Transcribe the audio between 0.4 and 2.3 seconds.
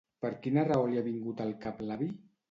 quina raó li ha vingut al cap l'avi?